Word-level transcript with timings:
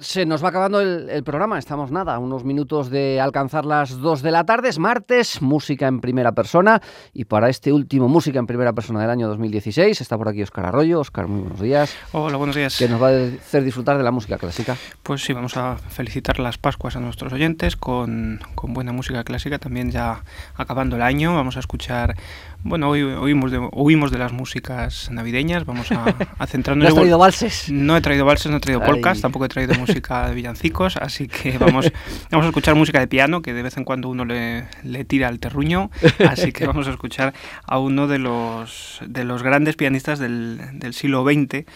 Se 0.00 0.24
nos 0.24 0.42
va 0.42 0.48
acabando 0.48 0.80
el, 0.80 1.22
programa, 1.22 1.58
estamos 1.58 1.90
nada, 1.90 2.18
unos 2.18 2.44
minutos 2.44 2.88
de 2.88 3.20
alcanzar 3.20 3.66
las 3.66 3.98
2 3.98 4.22
de 4.22 4.30
la 4.30 4.46
tarde, 4.46 4.70
es 4.70 4.78
martes, 4.78 5.42
música 5.42 5.86
en 5.86 6.00
primera 6.00 6.32
persona 6.32 6.80
y 7.12 7.26
para 7.26 7.50
este 7.50 7.74
último 7.74 8.08
música 8.08 8.38
en 8.38 8.46
primera 8.46 8.72
persona 8.72 9.02
del 9.02 9.10
año 9.10 9.28
2016 9.28 10.00
está 10.00 10.16
por 10.16 10.30
aquí 10.30 10.42
Oscar 10.42 10.64
Arroyo. 10.64 10.98
Oscar, 10.98 11.28
muy 11.28 11.40
buenos 11.40 11.60
días. 11.60 11.94
Hola, 12.12 12.38
buenos 12.38 12.56
días. 12.56 12.78
Que 12.78 12.88
nos 12.88 13.02
va 13.02 13.10
a 13.10 13.26
hacer 13.26 13.64
disfrutar 13.64 13.98
de 13.98 14.02
la 14.02 14.12
música 14.12 14.38
clásica. 14.38 14.78
Pues 15.02 15.24
sí, 15.24 15.34
vamos 15.34 15.58
a 15.58 15.76
felicitar 15.76 16.38
las 16.38 16.56
Pascuas 16.56 16.96
a 16.96 17.00
nuestros 17.00 17.30
oyentes 17.30 17.76
con, 17.76 18.40
con 18.54 18.72
buena 18.72 18.92
música 18.92 19.24
clásica, 19.24 19.58
también 19.58 19.90
ya 19.90 20.24
acabando 20.54 20.96
el 20.96 21.02
año, 21.02 21.34
vamos 21.34 21.58
a 21.58 21.60
escuchar 21.60 22.16
bueno, 22.64 22.88
hoy 22.88 23.02
oímos 23.02 23.50
de, 23.50 23.68
oímos 23.72 24.10
de 24.10 24.18
las 24.18 24.32
músicas 24.32 25.10
navideñas, 25.10 25.64
vamos 25.64 25.90
a, 25.90 26.14
a 26.38 26.46
centrarnos... 26.46 26.84
¿No 26.84 26.88
has 26.88 26.94
traído 26.94 27.18
valses? 27.18 27.70
No 27.70 27.96
he 27.96 28.00
traído 28.00 28.24
valses, 28.24 28.50
no 28.50 28.58
he 28.58 28.60
traído 28.60 28.82
polcas, 28.82 29.20
tampoco 29.20 29.46
he 29.46 29.48
traído 29.48 29.74
música 29.74 30.28
de 30.28 30.34
villancicos, 30.34 30.96
así 30.96 31.26
que 31.26 31.58
vamos, 31.58 31.90
vamos 32.30 32.46
a 32.46 32.48
escuchar 32.48 32.74
música 32.74 33.00
de 33.00 33.08
piano, 33.08 33.42
que 33.42 33.52
de 33.52 33.62
vez 33.62 33.76
en 33.76 33.84
cuando 33.84 34.08
uno 34.08 34.24
le, 34.24 34.68
le 34.84 35.04
tira 35.04 35.28
el 35.28 35.40
terruño, 35.40 35.90
así 36.28 36.52
que 36.52 36.66
vamos 36.68 36.86
a 36.86 36.90
escuchar 36.90 37.34
a 37.64 37.78
uno 37.78 38.06
de 38.06 38.18
los, 38.18 39.00
de 39.06 39.24
los 39.24 39.42
grandes 39.42 39.76
pianistas 39.76 40.18
del, 40.18 40.60
del 40.74 40.94
siglo 40.94 41.24
XX, 41.24 41.66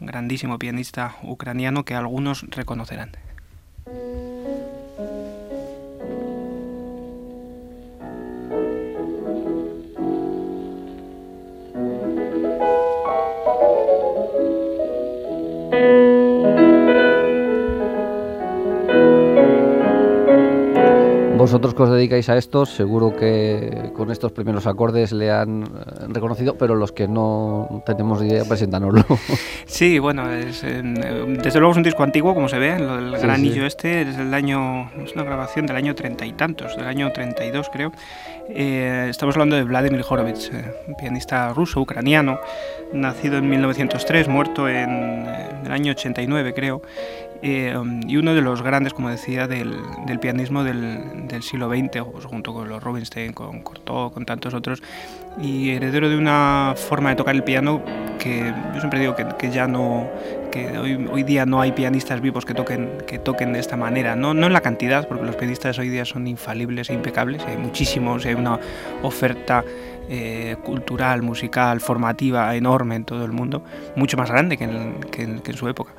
un 0.00 0.06
grandísimo 0.06 0.58
pianista 0.58 1.16
ucraniano 1.22 1.84
que 1.84 1.94
algunos 1.94 2.42
reconocerán. 2.50 3.10
Que 21.76 21.82
os 21.82 21.90
dedicáis 21.90 22.28
a 22.28 22.36
esto, 22.36 22.64
seguro 22.66 23.14
que 23.14 23.92
con 23.94 24.10
estos 24.10 24.32
primeros 24.32 24.66
acordes 24.66 25.12
le 25.12 25.30
han 25.30 25.62
eh, 25.62 25.66
reconocido, 26.08 26.56
pero 26.56 26.74
los 26.74 26.90
que 26.90 27.06
no 27.06 27.82
tenemos 27.84 28.22
idea, 28.22 28.44
preséntanoslo. 28.44 29.04
Sí, 29.66 29.98
bueno, 29.98 30.30
es, 30.32 30.62
desde 30.62 31.58
luego 31.58 31.72
es 31.72 31.76
un 31.76 31.82
disco 31.82 32.02
antiguo, 32.02 32.34
como 32.34 32.48
se 32.48 32.58
ve, 32.58 32.76
el 32.76 33.10
gran 33.10 33.30
anillo 33.30 33.66
este, 33.66 34.02
es 34.02 34.16
del 34.16 34.32
año, 34.32 34.90
es 35.04 35.12
una 35.12 35.24
grabación 35.24 35.66
del 35.66 35.76
año 35.76 35.94
treinta 35.94 36.24
y 36.24 36.32
tantos, 36.32 36.76
del 36.76 36.86
año 36.86 37.12
32 37.12 37.68
creo. 37.70 37.92
Eh, 38.48 39.08
estamos 39.10 39.34
hablando 39.34 39.56
de 39.56 39.64
Vladimir 39.64 40.04
Horowitz, 40.08 40.50
eh, 40.52 40.72
pianista 40.98 41.52
ruso, 41.52 41.80
ucraniano, 41.80 42.38
nacido 42.92 43.36
en 43.38 43.50
1903, 43.50 44.28
muerto 44.28 44.68
en, 44.68 45.26
en 45.26 45.66
el 45.66 45.72
año 45.72 45.92
89 45.92 46.54
creo, 46.54 46.80
eh, 47.42 47.74
y 48.06 48.16
uno 48.16 48.34
de 48.34 48.40
los 48.40 48.62
grandes, 48.62 48.94
como 48.94 49.10
decía, 49.10 49.46
del, 49.46 49.76
del 50.06 50.18
pianismo 50.18 50.64
del, 50.64 51.28
del, 51.28 51.42
siglo 51.42 51.68
XX, 51.68 52.00
junto 52.24 52.52
con 52.52 52.68
los 52.68 52.82
Rubinstein, 52.82 53.32
con 53.32 53.62
Cortot, 53.62 54.12
con 54.12 54.24
tantos 54.24 54.54
otros, 54.54 54.82
y 55.40 55.70
heredero 55.70 56.08
de 56.08 56.16
una 56.16 56.74
forma 56.76 57.10
de 57.10 57.16
tocar 57.16 57.34
el 57.34 57.44
piano 57.44 57.82
que 58.18 58.52
yo 58.74 58.80
siempre 58.80 59.00
digo 59.00 59.14
que, 59.14 59.26
que 59.38 59.50
ya 59.50 59.66
no, 59.66 60.08
que 60.50 60.78
hoy, 60.78 61.06
hoy, 61.10 61.22
día 61.22 61.44
no 61.44 61.60
hay 61.60 61.72
pianistas 61.72 62.20
vivos 62.20 62.44
que 62.44 62.54
toquen, 62.54 62.98
que 63.06 63.18
toquen 63.18 63.52
de 63.52 63.60
esta 63.60 63.76
manera, 63.76 64.16
no, 64.16 64.32
no 64.32 64.46
en 64.46 64.52
la 64.52 64.62
cantidad, 64.62 65.06
porque 65.06 65.24
los 65.24 65.36
pianistas 65.36 65.78
hoy 65.78 65.90
día 65.90 66.04
son 66.04 66.26
infalibles 66.26 66.88
e 66.90 66.94
impecables, 66.94 67.42
hay 67.44 67.58
muchísimos, 67.58 68.24
hay 68.24 68.34
una 68.34 68.58
oferta 69.02 69.62
eh, 70.08 70.56
cultural, 70.64 71.22
musical, 71.22 71.80
formativa 71.80 72.54
enorme 72.56 72.96
en 72.96 73.04
todo 73.04 73.24
el 73.24 73.32
mundo, 73.32 73.62
mucho 73.94 74.16
más 74.16 74.30
grande 74.30 74.56
que 74.56 74.64
en, 74.64 75.00
que, 75.10 75.42
que 75.42 75.50
en 75.50 75.56
su 75.56 75.68
época 75.68 75.92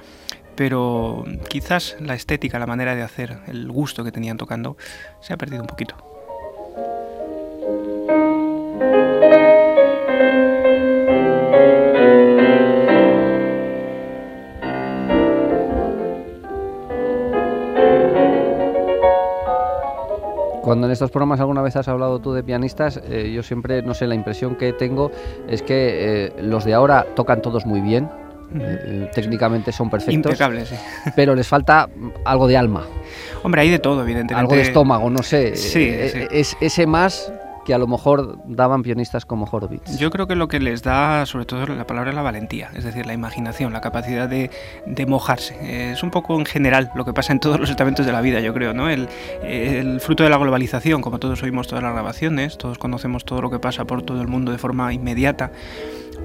pero 0.58 1.23
quizás 1.50 1.95
la 2.02 2.16
estética, 2.16 2.58
la 2.58 2.66
manera 2.66 2.95
de 2.95 3.03
hacer, 3.03 3.38
el 3.47 3.72
gusto 3.72 4.03
que 4.03 4.11
tenían 4.11 4.38
tocando, 4.38 4.75
se 5.22 5.31
ha 5.31 5.38
perdido 5.38 5.61
un 5.61 5.67
poquito. 5.67 5.95
Cuando 20.64 20.87
en 20.87 20.92
estos 20.92 21.11
programas 21.11 21.39
alguna 21.39 21.61
vez 21.61 21.77
has 21.77 21.87
hablado 21.87 22.20
tú 22.20 22.33
de 22.33 22.43
pianistas, 22.43 22.99
eh, 23.08 23.32
yo 23.32 23.42
siempre, 23.42 23.83
no 23.83 23.93
sé, 23.93 24.05
la 24.05 24.15
impresión 24.15 24.55
que 24.55 24.73
tengo 24.73 25.11
es 25.48 25.61
que 25.61 26.26
eh, 26.26 26.33
los 26.42 26.65
de 26.65 26.73
ahora 26.73 27.05
tocan 27.15 27.42
todos 27.42 27.65
muy 27.65 27.80
bien, 27.80 28.09
eh, 28.55 29.09
técnicamente 29.13 29.71
son 29.71 29.89
perfectos. 29.89 30.15
Impecables, 30.15 30.69
sí. 30.69 30.75
Pero 31.15 31.35
les 31.35 31.47
falta 31.47 31.89
algo 32.25 32.47
de 32.47 32.58
alma. 32.58 32.85
Hombre, 33.43 33.61
hay 33.61 33.69
de 33.69 33.80
todo, 33.80 34.02
evidentemente. 34.03 34.35
Algo 34.35 34.55
de 34.55 34.61
estómago, 34.61 35.09
no 35.09 35.23
sé. 35.23 35.55
Sí, 35.55 35.83
eh, 35.83 36.09
sí. 36.13 36.27
Es 36.31 36.58
ese 36.61 36.87
más 36.87 37.31
que 37.67 37.73
a 37.73 37.77
lo 37.77 37.85
mejor 37.85 38.39
daban 38.45 38.81
pianistas 38.81 39.25
como 39.25 39.45
Horowitz. 39.52 39.97
Yo 39.97 40.09
creo 40.09 40.25
que 40.25 40.35
lo 40.35 40.47
que 40.47 40.61
les 40.61 40.83
da, 40.83 41.25
sobre 41.25 41.43
todo 41.43 41.67
la 41.67 41.85
palabra 41.85 42.11
es 42.11 42.15
la 42.15 42.21
valentía, 42.21 42.69
es 42.73 42.85
decir, 42.85 43.05
la 43.05 43.11
imaginación, 43.11 43.73
la 43.73 43.81
capacidad 43.81 44.30
de, 44.30 44.49
de 44.85 45.05
mojarse. 45.05 45.53
Eh, 45.61 45.91
es 45.91 46.02
un 46.02 46.09
poco 46.09 46.39
en 46.39 46.45
general 46.45 46.91
lo 46.95 47.03
que 47.03 47.11
pasa 47.11 47.33
en 47.33 47.41
todos 47.41 47.59
los 47.59 47.69
estamentos 47.69 48.05
de 48.05 48.14
la 48.14 48.21
vida, 48.21 48.39
yo 48.39 48.53
creo, 48.53 48.73
¿no? 48.73 48.89
El, 48.89 49.09
el, 49.43 49.99
fruto 49.99 50.23
de 50.23 50.29
la 50.29 50.37
globalización, 50.37 51.02
como 51.02 51.19
todos 51.19 51.43
oímos 51.43 51.67
todas 51.67 51.83
las 51.83 51.91
grabaciones, 51.91 52.58
todos 52.58 52.77
conocemos 52.77 53.25
todo 53.25 53.41
lo 53.41 53.49
que 53.49 53.59
pasa 53.59 53.83
por 53.83 54.02
todo 54.02 54.21
el 54.21 54.29
mundo 54.29 54.53
de 54.53 54.59
forma 54.59 54.93
inmediata 54.93 55.52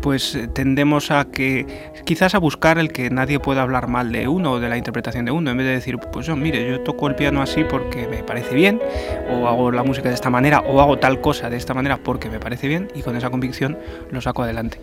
pues 0.01 0.39
tendemos 0.55 1.11
a 1.11 1.27
que 1.27 1.67
quizás 2.05 2.35
a 2.35 2.39
buscar 2.39 2.79
el 2.79 2.93
que 2.93 3.11
nadie 3.11 3.39
pueda 3.39 3.63
hablar 3.63 3.89
mal 3.89 4.13
de 4.13 4.29
uno 4.29 4.53
o 4.53 4.61
de 4.61 4.69
la 4.69 4.77
interpretación 4.77 5.25
de 5.25 5.31
uno, 5.31 5.51
en 5.51 5.57
vez 5.57 5.67
de 5.67 5.73
decir, 5.73 5.99
pues 5.99 6.27
yo, 6.27 6.37
mire, 6.37 6.69
yo 6.69 6.81
toco 6.81 7.09
el 7.09 7.15
piano 7.15 7.43
así 7.43 7.65
porque 7.65 8.09
me 8.09 8.23
parece 8.23 8.55
bien, 8.55 8.81
o 9.31 9.47
hago 9.49 9.71
la 9.71 9.83
música 9.83 10.09
de 10.09 10.15
esta 10.15 10.31
manera, 10.31 10.61
o 10.61 10.81
hago 10.81 10.99
tal 10.99 11.21
cosa 11.21 11.51
de 11.51 11.57
esta 11.57 11.75
manera 11.75 11.99
porque 11.99 12.29
me 12.29 12.41
parece 12.41 12.69
bien, 12.69 12.89
y 12.95 13.03
con 13.03 13.17
esa 13.17 13.31
convicción 13.31 13.79
lo 14.11 14.21
saco 14.21 14.43
adelante. 14.43 14.79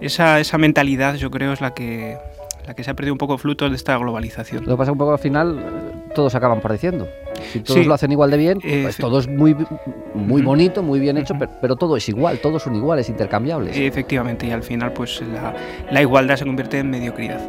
Esa, 0.00 0.40
esa 0.40 0.58
mentalidad 0.58 1.14
yo 1.16 1.30
creo 1.30 1.52
es 1.52 1.60
la 1.60 1.74
que, 1.74 2.18
la 2.66 2.74
que 2.74 2.82
se 2.82 2.90
ha 2.90 2.94
perdido 2.94 3.14
un 3.14 3.18
poco 3.18 3.36
fruto 3.38 3.68
de 3.68 3.76
esta 3.76 3.96
globalización. 3.98 4.64
Lo 4.64 4.72
que 4.72 4.76
pasa 4.78 4.92
un 4.92 4.98
poco 4.98 5.12
al 5.12 5.18
final, 5.18 6.02
todos 6.14 6.34
acaban 6.34 6.60
pareciendo. 6.60 7.08
Si 7.52 7.60
todos 7.60 7.80
sí. 7.80 7.86
lo 7.86 7.94
hacen 7.94 8.10
igual 8.12 8.30
de 8.30 8.36
bien, 8.36 8.58
pues 8.60 8.98
eh, 8.98 9.02
todo 9.02 9.18
es 9.18 9.28
muy, 9.28 9.54
muy 10.14 10.42
bonito, 10.42 10.82
muy 10.82 10.98
bien 10.98 11.18
hecho, 11.18 11.34
pero, 11.38 11.52
pero, 11.60 11.76
todo 11.76 11.96
es 11.96 12.08
igual, 12.08 12.38
todos 12.38 12.62
son 12.62 12.74
iguales, 12.74 13.08
intercambiables. 13.08 13.76
Efectivamente, 13.76 14.46
y 14.46 14.50
al 14.50 14.62
final 14.62 14.92
pues 14.92 15.20
la, 15.20 15.54
la 15.90 16.00
igualdad 16.00 16.36
se 16.36 16.44
convierte 16.44 16.78
en 16.78 16.90
mediocridad. 16.90 17.40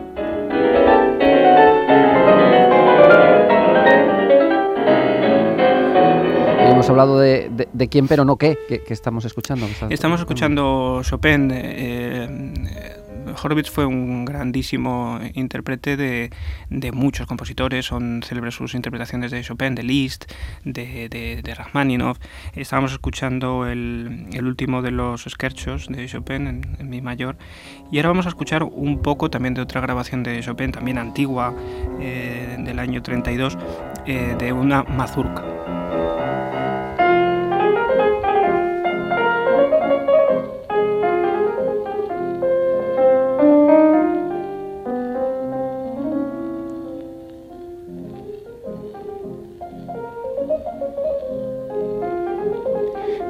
hemos 6.68 6.90
hablado 6.90 7.20
de, 7.20 7.50
de, 7.52 7.70
de, 7.72 7.88
quién, 7.88 8.06
pero 8.06 8.26
no 8.26 8.36
qué, 8.36 8.58
que, 8.68 8.84
que 8.84 8.94
estamos 8.94 9.24
escuchando. 9.24 9.66
Estamos 9.90 10.20
escuchando 10.20 11.00
Chopin. 11.04 11.50
Eh, 11.54 12.95
Horowitz 13.42 13.70
fue 13.70 13.86
un 13.86 14.26
grandísimo 14.26 15.20
intérprete 15.34 15.98
de, 15.98 16.32
de, 16.70 16.92
muchos 16.92 17.28
compositores, 17.28 17.86
son 17.86 18.22
célebres 18.24 18.56
sus 18.56 18.76
interpretaciones 18.76 19.32
de 19.32 19.42
Chopin, 19.42 19.76
de 19.76 19.84
Liszt, 19.84 20.32
de, 20.64 21.10
de, 21.10 21.42
de 21.42 21.56
Rachmaninoff. 21.56 22.18
Estábamos 22.54 22.92
escuchando 22.92 23.68
el, 23.68 24.28
el, 24.34 24.46
último 24.46 24.82
de 24.82 24.92
los 24.92 25.24
Scherchos 25.26 25.88
de 25.88 26.06
Chopin 26.08 26.48
en, 26.48 26.76
en, 26.80 26.90
Mi 26.90 27.02
mayor 27.02 27.38
y 27.92 27.98
ahora 27.98 28.10
vamos 28.10 28.26
a 28.26 28.30
escuchar 28.30 28.64
un 28.64 29.02
poco 29.02 29.30
también 29.30 29.54
de 29.54 29.62
otra 29.62 29.82
grabación 29.82 30.24
de 30.24 30.40
Chopin, 30.42 30.72
también 30.72 30.98
antigua, 30.98 31.54
eh, 32.00 32.58
del 32.60 32.80
año 32.80 33.02
32, 33.02 33.58
eh, 34.06 34.36
de 34.38 34.54
una 34.54 34.84
mazurca. 34.84 35.65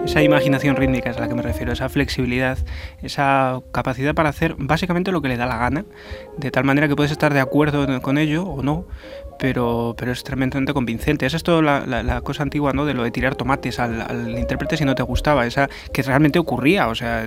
Esa 0.05 0.21
imaginación 0.21 0.75
rítmica 0.75 1.09
es 1.09 1.17
a 1.17 1.21
la 1.21 1.27
que 1.27 1.35
me 1.35 1.41
refiero, 1.41 1.73
esa 1.73 1.89
flexibilidad, 1.89 2.57
esa 3.01 3.61
capacidad 3.71 4.13
para 4.13 4.29
hacer 4.29 4.55
básicamente 4.57 5.11
lo 5.11 5.21
que 5.21 5.29
le 5.29 5.37
da 5.37 5.47
la 5.47 5.57
gana, 5.57 5.85
de 6.37 6.51
tal 6.51 6.63
manera 6.63 6.87
que 6.87 6.95
puedes 6.95 7.11
estar 7.11 7.33
de 7.33 7.39
acuerdo 7.39 8.01
con 8.01 8.17
ello 8.17 8.45
o 8.45 8.61
no, 8.61 8.85
pero, 9.39 9.95
pero 9.97 10.11
es 10.11 10.23
tremendamente 10.23 10.73
convincente. 10.73 11.25
Esa 11.25 11.37
es 11.37 11.43
toda 11.43 11.61
la, 11.61 12.21
cosa 12.21 12.43
antigua, 12.43 12.71
¿no? 12.73 12.85
De 12.85 12.93
lo 12.93 13.03
de 13.03 13.11
tirar 13.11 13.35
tomates 13.35 13.79
al, 13.79 14.01
al, 14.01 14.37
intérprete 14.37 14.77
si 14.77 14.85
no 14.85 14.95
te 14.95 15.03
gustaba, 15.03 15.45
esa 15.45 15.69
que 15.91 16.01
realmente 16.03 16.39
ocurría, 16.39 16.87
o 16.87 16.95
sea, 16.95 17.25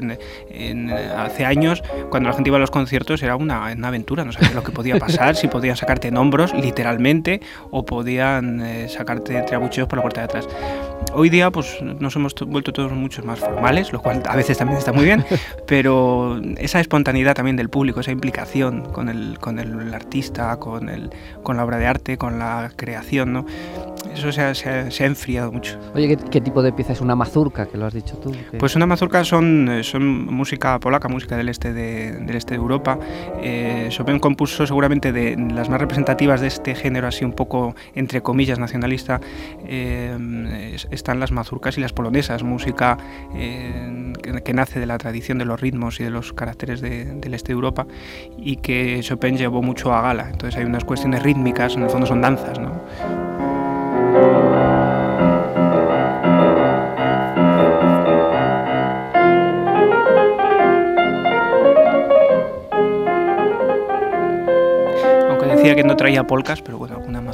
hace 1.17 1.45
años 1.45 1.83
cuando 2.11 2.29
la 2.29 2.35
gente 2.35 2.51
iba 2.51 2.57
a 2.57 2.61
los 2.61 2.71
conciertos 2.71 3.23
era 3.23 3.37
una, 3.37 3.73
una 3.73 3.89
aventura, 3.89 4.25
no 4.25 4.33
sabías 4.33 4.55
lo 4.55 4.63
que 4.63 4.73
podía 4.73 4.99
pasar, 4.99 5.37
si 5.37 5.49
podían 5.49 5.77
sacarte 5.77 6.09
en 6.09 6.17
hombros, 6.17 6.55
literalmente, 6.55 7.41
o 7.71 7.85
podían 7.85 8.61
eh, 8.61 8.89
sacarte 8.89 9.37
entre 9.37 9.57
abucheos 9.57 9.89
por 9.89 9.99
la 9.99 10.03
puerta 10.03 10.21
de 10.21 10.25
atrás. 10.25 10.49
Hoy 11.15 11.31
día 11.31 11.51
pues 11.51 11.83
nos 11.83 12.15
hemos 12.17 12.35
vuelto 12.47 12.73
todos 12.73 12.93
mucho 12.93 13.23
más 13.23 13.41
formales, 13.41 13.93
lo 13.93 14.01
cual 14.01 14.23
a 14.27 14.37
veces 14.37 14.59
también 14.59 14.79
está 14.79 14.93
muy 14.93 15.05
bien, 15.05 15.25
pero 15.67 16.41
esa 16.59 16.81
espontaneidad 16.81 17.35
también 17.35 17.57
del 17.57 17.69
público, 17.69 18.01
esa 18.01 18.13
implicación 18.13 18.93
con 18.93 19.09
el, 19.09 19.39
con 19.39 19.59
el 19.59 19.95
artista, 19.95 20.57
con, 20.59 20.89
el, 20.89 21.11
con 21.43 21.57
la 21.57 21.65
obra 21.65 21.79
de 21.79 21.87
arte, 21.87 22.19
con 22.19 22.39
la 22.39 22.71
creación, 22.77 23.33
¿no? 23.33 23.47
eso 24.19 24.33
se 24.33 24.43
ha, 24.43 24.55
se, 24.55 25.05
ha, 25.05 25.07
enfriado 25.07 25.53
mucho. 25.53 25.79
Oye, 25.95 26.17
¿qué, 26.31 26.41
tipo 26.41 26.63
de 26.63 26.73
pieza 26.73 26.93
es 26.93 27.01
una 27.01 27.15
mazurca, 27.15 27.67
que 27.67 27.77
lo 27.77 27.87
has 27.87 27.95
dicho 27.95 28.17
tú? 28.17 28.33
Pues 28.59 28.75
una 28.77 28.87
mazurca 28.87 29.25
son, 29.25 29.69
eh, 29.69 29.85
son 29.85 30.27
música 30.27 30.79
polaca, 30.81 31.09
música 31.09 31.37
del 31.37 31.49
este 31.49 31.73
de, 31.73 32.13
del 32.13 32.37
este 32.37 32.55
de 32.55 32.57
Europa. 32.57 32.99
Eh, 33.43 33.89
Chopin 33.91 34.19
compuso 34.19 34.67
seguramente 34.67 35.13
de 35.13 35.37
las 35.37 35.69
más 35.69 35.81
representativas 35.81 36.41
de 36.41 36.49
este 36.49 36.75
género, 36.75 37.07
así 37.07 37.25
un 37.25 37.33
poco 37.33 37.75
entre 37.95 38.23
comillas 38.23 38.59
nacionalista, 38.59 39.21
eh, 39.67 40.77
están 40.91 41.21
las 41.21 41.33
mazurcas 41.33 41.79
y 41.79 41.81
las 41.81 41.93
polonesas, 41.93 42.43
música 42.43 42.99
eh, 43.35 44.13
que, 44.45 44.53
nace 44.53 44.81
de 44.81 44.87
la 44.87 44.99
tradición 44.99 45.39
de 45.39 45.45
los 45.45 45.61
ritmos 45.61 46.01
y 46.01 46.05
de 46.05 46.11
los 46.11 46.33
caracteres 46.33 46.81
del 46.81 47.35
este 47.35 47.49
de 47.49 47.55
Europa 47.55 47.87
y 48.37 48.57
que 48.57 49.01
Chopin 49.03 49.37
llevó 49.37 49.63
mucho 49.63 49.93
a 49.93 50.03
gala. 50.03 50.29
Entonces 50.31 50.59
hay 50.59 50.65
unas 50.65 50.85
cuestiones 50.85 51.23
rítmicas, 51.23 51.77
en 51.77 51.83
el 51.83 51.91
fondo 51.91 52.07
son 52.07 52.21
danzas. 52.21 52.59
¿no? 52.59 52.81
Decía 65.59 65.75
que 65.75 65.83
no 65.83 65.97
traía 65.97 66.25
polcas, 66.25 66.63
pero 66.63 66.78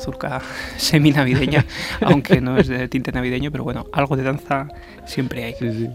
mazurca 0.04 0.42
semi-navideña, 0.76 1.64
aunque 2.02 2.40
no 2.40 2.58
es 2.58 2.68
de 2.68 2.88
tinte 2.88 3.12
navideño, 3.12 3.50
pero 3.50 3.64
bueno, 3.64 3.86
algo 3.92 4.16
de 4.16 4.22
danza 4.22 4.68
siempre 5.06 5.44
hay. 5.44 5.54
Sí, 5.54 5.72
sí. 5.72 5.88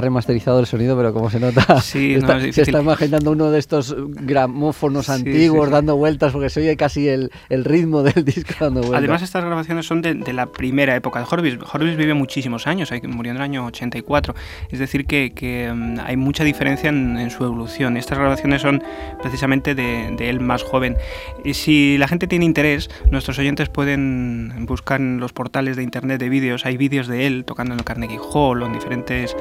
Remasterizado 0.00 0.60
el 0.60 0.66
sonido, 0.66 0.96
pero 0.96 1.12
como 1.12 1.30
se 1.30 1.40
nota, 1.40 1.80
se 1.80 2.14
está 2.14 2.80
imaginando 2.80 3.32
uno 3.32 3.50
de 3.50 3.58
estos 3.58 3.94
gramófonos 3.98 5.08
antiguos 5.08 5.70
dando 5.70 5.96
vueltas, 5.96 6.32
porque 6.32 6.50
se 6.50 6.60
oye 6.60 6.76
casi 6.76 7.08
el, 7.08 7.30
el, 7.48 7.64
ritmo 7.64 8.02
del 8.02 8.24
disco 8.24 8.54
dando 8.60 8.80
vueltas. 8.80 8.98
Además, 8.98 9.22
estas 9.22 9.44
grabaciones 9.44 9.86
son 9.86 10.02
de, 10.02 10.32
la 10.32 10.46
primera 10.46 10.94
época 10.94 11.20
de 11.20 11.26
Horvitz. 11.30 11.58
Horvitz 11.72 11.96
vive 11.96 12.14
muchísimos 12.14 12.66
años, 12.66 12.90
murió 13.04 13.30
en 13.30 13.36
el 13.36 13.42
año 13.42 13.66
84, 13.66 14.34
es 14.70 14.78
decir, 14.78 15.06
que, 15.06 15.32
que 15.32 15.72
mm, 15.72 16.00
hay 16.04 16.16
mucha 16.16 16.44
diferencia 16.44 16.90
en, 16.90 17.30
su 17.30 17.44
evolución. 17.44 17.96
Estas 17.96 18.18
grabaciones 18.18 18.62
son 18.62 18.82
precisamente 19.20 19.74
de, 19.74 20.14
de, 20.16 20.30
él 20.30 20.40
más 20.40 20.62
joven. 20.62 20.96
Y 21.44 21.54
si 21.54 21.98
la 21.98 22.08
gente 22.08 22.26
tiene 22.26 22.44
interés, 22.44 22.88
nuestros 23.10 23.38
oyentes 23.38 23.68
pueden 23.68 24.66
buscar 24.66 25.00
en 25.00 25.18
los 25.18 25.32
portales 25.32 25.76
de 25.76 25.82
internet 25.82 26.20
de 26.20 26.28
vídeos, 26.28 26.66
hay 26.66 26.76
vídeos 26.76 27.08
de 27.08 27.26
él 27.26 27.44
tocando 27.44 27.74
en 27.74 27.80
el 27.80 27.84
Carnegie 27.84 28.18
Hall 28.18 28.62
o 28.62 28.66
en 28.66 28.72
diferentes 28.72 29.36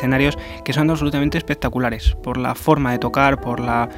escenarios 0.00 0.38
que 0.64 0.72
son 0.72 0.90
absolutamente 0.90 1.38
espectaculares 1.38 2.16
por 2.22 2.36
la 2.36 2.54
forma 2.54 2.92
de 2.92 2.98
tocar, 2.98 3.40
por 3.40 3.60
la, 3.60 3.88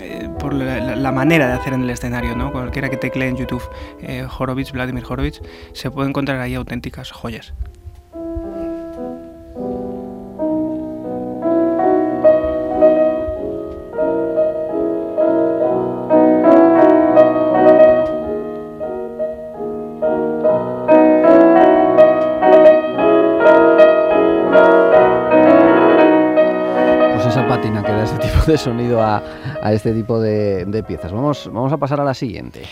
eh, 0.00 0.28
por 0.38 0.54
la, 0.54 1.12
manera 1.12 1.46
de 1.46 1.52
hacer 1.52 1.74
en 1.74 1.82
el 1.82 1.90
escenario. 1.90 2.34
¿no? 2.34 2.50
Cualquiera 2.50 2.88
que 2.88 2.96
teclee 2.96 3.28
en 3.28 3.36
YouTube 3.36 3.62
eh, 4.00 4.26
Horowitz, 4.38 4.72
Vladimir 4.72 5.04
Horowitz, 5.08 5.40
se 5.72 5.90
puede 5.90 6.08
encontrar 6.08 6.40
ahí 6.40 6.54
auténticas 6.54 7.12
joyas. 7.12 7.52
De 28.54 28.58
sonido 28.58 29.02
a, 29.02 29.20
este 29.72 29.92
tipo 29.92 30.20
de, 30.20 30.64
de, 30.64 30.82
piezas. 30.84 31.10
Vamos, 31.10 31.50
vamos 31.52 31.72
a 31.72 31.76
pasar 31.76 32.00
a 32.00 32.04
la 32.04 32.14
siguiente. 32.14 32.62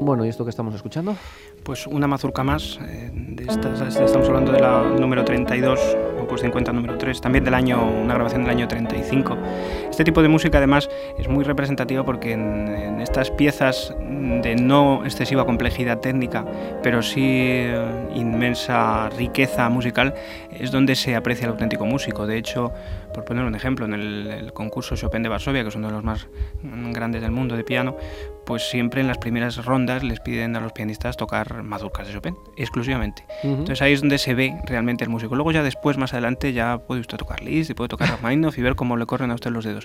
Bueno, 0.00 0.24
¿y 0.24 0.30
esto 0.30 0.44
que 0.44 0.50
estamos 0.50 0.74
escuchando? 0.74 1.14
Pues 1.62 1.86
una 1.86 2.06
mazurca 2.06 2.42
más, 2.42 2.80
eh, 2.82 3.12
estamos 3.46 4.26
hablando 4.26 4.52
de 4.52 4.60
la 4.60 4.82
número 4.98 5.22
32, 5.22 5.78
Opus 6.22 6.40
50 6.40 6.72
número 6.72 6.96
3, 6.96 7.20
también 7.20 7.44
del 7.44 7.52
año, 7.52 7.86
una 7.86 8.14
grabación 8.14 8.42
del 8.42 8.50
año 8.50 8.66
35. 8.66 9.36
Este 9.90 10.04
tipo 10.04 10.22
de 10.22 10.28
música 10.28 10.58
además 10.58 10.88
es 11.18 11.28
muy 11.28 11.44
representativa 11.44 12.04
porque 12.04 12.32
en, 12.32 13.00
estas 13.00 13.30
piezas 13.30 13.94
de 13.98 14.56
no 14.56 15.04
excesiva 15.04 15.44
complejidad 15.44 15.98
técnica, 15.98 16.44
pero 16.82 17.02
sí 17.02 17.22
eh, 17.24 18.08
inmensa 18.14 19.08
riqueza 19.10 19.68
musical, 19.68 20.14
es 20.52 20.70
donde 20.70 20.94
se 20.94 21.16
aprecia 21.16 21.44
el 21.46 21.52
auténtico 21.52 21.86
músico. 21.86 22.26
De 22.26 22.36
hecho, 22.36 22.72
por 23.14 23.24
poner 23.24 23.44
un 23.44 23.54
ejemplo, 23.54 23.86
en 23.86 23.94
el, 23.94 24.52
concurso 24.52 24.96
Chopin 24.96 25.22
de 25.22 25.28
Varsovia, 25.28 25.62
que 25.62 25.68
es 25.68 25.74
uno 25.74 25.88
de 25.88 25.94
los 25.94 26.04
más 26.04 26.28
grandes 26.62 27.22
del 27.22 27.30
mundo 27.30 27.56
de 27.56 27.64
piano, 27.64 27.96
pues 28.44 28.68
siempre 28.68 29.00
en 29.00 29.06
las 29.06 29.18
primeras 29.18 29.64
rondas 29.64 30.02
les 30.02 30.20
piden 30.20 30.56
a 30.56 30.60
los 30.60 30.72
pianistas 30.72 31.16
tocar 31.16 31.62
mazurcas 31.62 32.06
de 32.06 32.14
Chopin, 32.14 32.36
exclusivamente. 32.56 33.24
Entonces 33.42 33.80
ahí 33.82 33.92
es 33.92 34.00
donde 34.00 34.18
se 34.18 34.34
ve 34.34 34.56
realmente 34.66 35.04
el 35.04 35.10
músico. 35.10 35.34
Luego 35.34 35.52
ya 35.52 35.62
después, 35.62 35.96
más 35.98 36.12
adelante, 36.12 36.52
ya 36.52 36.78
puede 36.78 37.00
usted 37.00 37.16
tocar 37.16 37.42
Liszt 37.42 37.74
puede 37.74 37.88
tocar 37.88 38.08
Rachmaninoff 38.08 38.58
y 38.58 38.62
ver 38.62 38.74
cómo 38.74 38.96
le 38.96 39.06
corren 39.06 39.30
a 39.30 39.34
usted 39.34 39.50
los 39.50 39.64
dedos. 39.64 39.79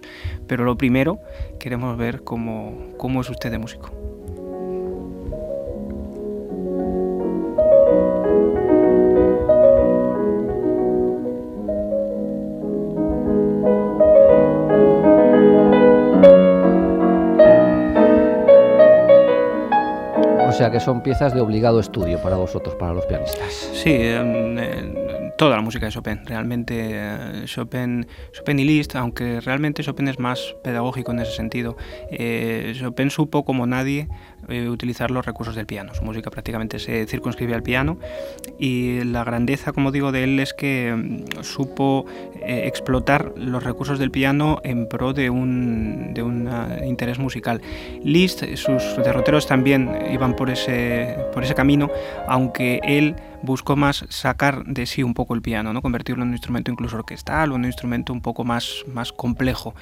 Pero 0.47 0.63
lo 0.63 0.77
primero, 0.77 1.19
queremos 1.59 1.97
ver 1.97 2.23
cómo, 2.23 2.93
cómo 2.97 3.21
es 3.21 3.29
usted 3.29 3.51
de 3.51 3.57
músico. 3.57 3.91
O 20.55 20.57
sea 20.57 20.71
que 20.71 20.79
son 20.79 21.01
piezas 21.01 21.33
de 21.33 21.41
obligado 21.41 21.81
estudio 21.81 22.17
para 22.19 22.37
vosotros, 22.37 22.75
para 22.75 22.93
los 22.93 23.05
pianistas. 23.07 23.51
Sí, 23.73 23.91
toda 25.37 25.55
la 25.55 25.61
música 25.61 25.85
de 25.85 25.91
Chopin. 25.91 26.25
Realmente 26.25 26.91
eh, 26.93 27.43
Chopin, 27.45 28.07
Chopin 28.31 28.59
y 28.59 28.63
Liszt, 28.63 28.95
aunque 28.95 29.41
realmente 29.41 29.83
Chopin 29.83 30.07
es 30.07 30.19
más 30.19 30.55
pedagógico 30.63 31.11
en 31.11 31.19
ese 31.19 31.31
sentido, 31.31 31.77
eh, 32.09 32.73
Chopin 32.79 33.09
supo 33.09 33.43
como 33.43 33.65
nadie 33.67 34.07
eh, 34.47 34.69
utilizar 34.69 35.11
los 35.11 35.25
recursos 35.25 35.55
del 35.55 35.65
piano. 35.65 35.93
Su 35.93 36.03
música 36.03 36.29
prácticamente 36.29 36.79
se 36.79 37.05
circunscribe 37.07 37.53
al 37.53 37.63
piano 37.63 37.97
y 38.59 39.03
la 39.03 39.23
grandeza, 39.23 39.73
como 39.73 39.91
digo, 39.91 40.11
de 40.11 40.23
él 40.23 40.39
es 40.39 40.53
que 40.53 40.93
mm, 40.95 41.43
supo 41.43 42.05
explotar 42.47 43.33
los 43.35 43.63
recursos 43.63 43.97
del 43.97 44.11
piano 44.11 44.59
en 44.63 44.87
pro 44.87 45.13
de 45.13 45.31
un, 45.31 46.13
de 46.13 46.21
un 46.21 46.47
interés 46.85 47.17
musical. 47.17 47.61
Liszt, 48.03 48.43
sus 48.55 48.83
derroteros 49.03 49.47
también 49.47 49.89
iban 50.11 50.35
por 50.35 50.51
ese, 50.51 51.17
por 51.33 51.43
ese 51.43 51.55
camino, 51.55 51.89
aunque 52.27 52.79
él 52.83 53.15
buscó 53.45 53.75
más 53.75 54.05
sacar 54.09 54.65
de 54.65 54.85
sí 54.85 55.03
un 55.03 55.13
poco 55.13 55.33
el 55.33 55.41
piano, 55.41 55.73
¿no? 55.73 55.81
convertirlo 55.81 56.23
en 56.23 56.29
un 56.29 56.33
instrumento 56.35 56.71
incluso 56.71 56.97
orquestal 56.97 57.51
o 57.51 57.55
un 57.55 57.65
instrumento 57.65 58.11
un 58.11 58.21
poco 58.21 58.43
más, 58.43 58.83
más 58.93 59.11
complejo. 59.11 59.75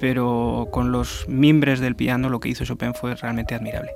Pero 0.00 0.68
con 0.72 0.90
los 0.90 1.26
mimbres 1.28 1.78
del 1.78 1.94
piano 1.94 2.28
lo 2.28 2.40
que 2.40 2.48
hizo 2.48 2.64
Chopin 2.64 2.94
fue 2.94 3.14
realmente 3.14 3.54
admirable. 3.54 3.90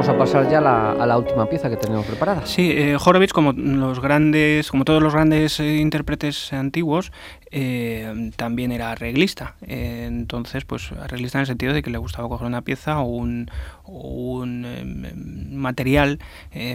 Vamos 0.00 0.14
a 0.14 0.18
pasar 0.18 0.50
ya 0.50 0.60
a 0.60 1.06
la 1.06 1.18
última 1.18 1.44
pieza 1.44 1.68
que 1.68 1.76
tenemos 1.76 2.06
preparada. 2.06 2.46
Sí, 2.46 2.70
eh, 2.72 2.96
Horowitz, 2.98 3.34
como 3.34 3.52
los 3.52 4.00
grandes, 4.00 4.70
como 4.70 4.86
todos 4.86 5.02
los 5.02 5.12
grandes 5.12 5.60
eh, 5.60 5.76
intérpretes 5.76 6.54
antiguos, 6.54 7.12
eh, 7.50 8.30
también 8.36 8.72
era 8.72 8.92
arreglista. 8.92 9.56
entonces, 9.60 10.64
pues 10.64 10.90
arreglista 10.92 11.36
en 11.36 11.40
el 11.40 11.46
sentido 11.48 11.74
de 11.74 11.82
que 11.82 11.90
le 11.90 11.98
gustaba 11.98 12.30
coger 12.30 12.46
una 12.46 12.62
pieza 12.62 13.00
o 13.00 13.04
un, 13.04 13.50
un 13.84 14.64
em, 14.64 15.54
material 15.54 16.18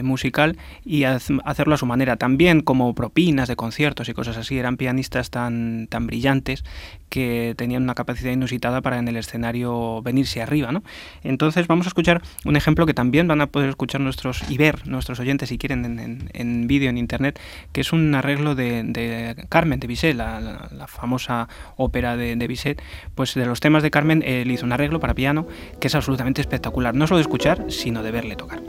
musical 0.03 0.57
y 0.83 1.05
hacerlo 1.05 1.73
a 1.73 1.77
su 1.77 1.87
manera. 1.87 2.17
También 2.17 2.61
como 2.61 2.93
propinas 2.93 3.47
de 3.47 3.55
conciertos 3.55 4.07
y 4.07 4.13
cosas 4.13 4.37
así. 4.37 4.59
Eran 4.59 4.77
pianistas 4.77 5.31
tan, 5.31 5.87
tan 5.89 6.05
brillantes 6.05 6.63
que 7.09 7.55
tenían 7.57 7.83
una 7.83 7.95
capacidad 7.95 8.31
inusitada 8.31 8.81
para 8.81 8.99
en 8.99 9.07
el 9.07 9.15
escenario 9.15 10.01
venirse 10.01 10.41
arriba. 10.41 10.73
¿no? 10.73 10.83
Entonces 11.23 11.65
vamos 11.67 11.87
a 11.87 11.89
escuchar 11.89 12.21
un 12.43 12.57
ejemplo 12.57 12.85
que 12.85 12.93
también 12.93 13.14
van 13.23 13.41
a 13.41 13.47
poder 13.47 13.69
escuchar 13.69 14.01
nuestros 14.01 14.49
y 14.49 14.57
ver 14.57 14.87
nuestros 14.87 15.19
oyentes 15.19 15.49
si 15.49 15.57
quieren 15.57 16.29
en, 16.33 16.67
vídeo 16.67 16.89
en 16.89 16.97
internet, 16.97 17.39
que 17.71 17.81
es 17.81 17.93
un 17.93 18.13
arreglo 18.15 18.55
de, 18.55 19.35
Carmen 19.49 19.79
de 19.79 19.87
Bizet, 19.87 20.15
la, 20.15 20.85
famosa 20.87 21.47
ópera 21.77 22.17
de, 22.17 22.35
de, 22.35 22.47
Bizet. 22.47 22.81
Pues 23.15 23.33
de 23.33 23.45
los 23.45 23.59
temas 23.59 23.83
de 23.83 23.91
Carmen 23.91 24.23
él 24.25 24.51
hizo 24.51 24.65
un 24.65 24.71
arreglo 24.71 24.99
para 24.99 25.13
piano 25.13 25.47
que 25.79 25.87
es 25.87 25.95
absolutamente 25.95 26.41
espectacular, 26.41 26.93
no 26.95 27.07
solo 27.07 27.17
de 27.17 27.23
escuchar, 27.23 27.65
sino 27.69 28.03
de 28.03 28.11
verle 28.11 28.35
tocar. 28.35 28.61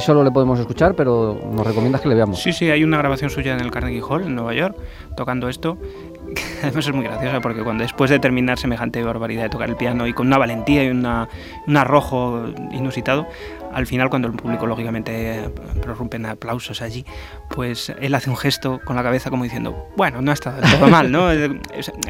Aquí 0.00 0.06
solo 0.06 0.24
le 0.24 0.30
podemos 0.30 0.58
escuchar, 0.58 0.94
pero 0.94 1.38
nos 1.52 1.66
recomiendas 1.66 2.00
que 2.00 2.08
le 2.08 2.14
veamos. 2.14 2.42
Sí, 2.42 2.54
sí, 2.54 2.70
hay 2.70 2.82
una 2.82 2.96
grabación 2.96 3.28
suya 3.28 3.52
en 3.52 3.60
el 3.60 3.70
Carnegie 3.70 4.00
Hall, 4.00 4.22
en 4.22 4.34
Nueva 4.34 4.54
York, 4.54 4.74
tocando 5.14 5.50
esto. 5.50 5.76
Además 6.62 6.86
es 6.86 6.94
muy 6.94 7.04
graciosa 7.04 7.42
porque 7.42 7.62
cuando 7.62 7.82
después 7.82 8.10
de 8.10 8.18
terminar 8.18 8.58
semejante 8.58 9.02
barbaridad 9.02 9.42
de 9.42 9.50
tocar 9.50 9.68
el 9.68 9.76
piano 9.76 10.06
y 10.06 10.14
con 10.14 10.28
una 10.28 10.38
valentía 10.38 10.84
y 10.84 10.88
una, 10.88 11.28
un 11.66 11.76
arrojo 11.76 12.46
inusitado, 12.72 13.26
al 13.74 13.86
final 13.86 14.08
cuando 14.08 14.28
el 14.28 14.34
público 14.34 14.66
lógicamente 14.66 15.50
prorrumpe 15.82 16.16
en 16.16 16.24
aplausos 16.24 16.80
allí, 16.80 17.04
pues 17.50 17.92
él 18.00 18.14
hace 18.14 18.30
un 18.30 18.38
gesto 18.38 18.80
con 18.82 18.96
la 18.96 19.02
cabeza 19.02 19.28
como 19.28 19.44
diciendo, 19.44 19.90
bueno, 19.98 20.22
no 20.22 20.30
ha 20.30 20.34
estado 20.34 20.62
todo 20.62 20.88
mal, 20.88 21.12
¿no? 21.12 21.30
Era 21.32 21.52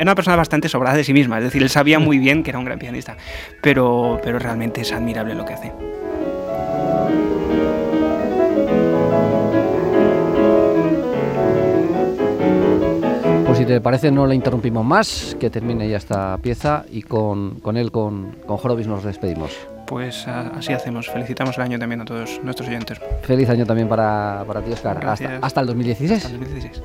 una 0.00 0.14
persona 0.14 0.36
bastante 0.36 0.68
sobrada 0.68 0.96
de 0.96 1.02
sí 1.02 1.12
misma, 1.12 1.38
es 1.38 1.44
decir, 1.44 1.60
él 1.60 1.70
sabía 1.70 1.98
muy 1.98 2.18
bien 2.18 2.44
que 2.44 2.50
era 2.50 2.60
un 2.60 2.66
gran 2.66 2.78
pianista, 2.78 3.16
pero, 3.60 4.20
pero 4.22 4.38
realmente 4.38 4.82
es 4.82 4.92
admirable 4.92 5.34
lo 5.34 5.44
que 5.44 5.54
hace. 5.54 5.72
te 13.70 13.80
parece, 13.80 14.10
no 14.10 14.26
la 14.26 14.34
interrumpimos 14.34 14.84
más, 14.84 15.36
que 15.38 15.48
termine 15.48 15.88
ya 15.88 15.96
esta 15.96 16.36
pieza 16.38 16.84
y 16.90 17.02
con, 17.02 17.60
con 17.60 17.76
él, 17.76 17.92
con, 17.92 18.36
con 18.44 18.56
Jorobis, 18.56 18.88
nos 18.88 19.04
despedimos. 19.04 19.52
Pues 19.86 20.26
ah, 20.26 20.52
así 20.56 20.72
hacemos. 20.72 21.08
Felicitamos 21.08 21.56
el 21.56 21.62
año 21.62 21.78
también 21.78 22.00
a 22.00 22.04
todos 22.04 22.40
nuestros 22.42 22.68
oyentes. 22.68 23.00
Feliz 23.22 23.48
año 23.48 23.64
también 23.64 23.88
para, 23.88 24.42
para 24.44 24.60
ti, 24.60 24.72
Oscar. 24.72 25.06
Hasta, 25.06 25.60
el 25.60 25.66
2016. 25.68 26.24
Hasta 26.24 26.34
el 26.34 26.40
2016. 26.40 26.82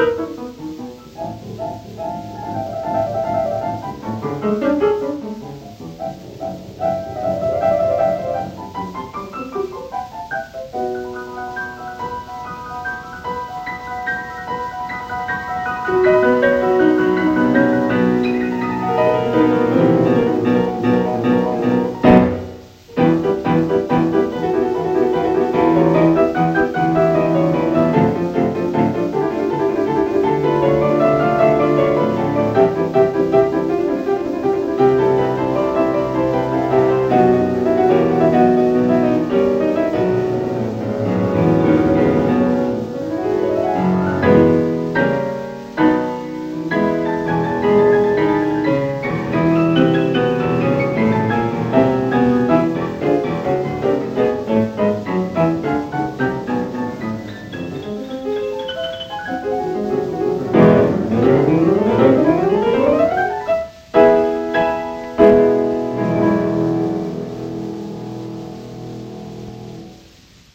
you. 0.09 0.20